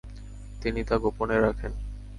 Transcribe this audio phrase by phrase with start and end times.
[0.61, 1.71] তিনি তা গোপন রাখেন।